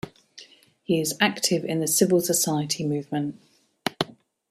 He 0.81 0.99
is 0.99 1.13
active 1.21 1.63
in 1.63 1.79
the 1.79 1.85
civil 1.87 2.21
society 2.21 2.83
movement. 2.83 3.39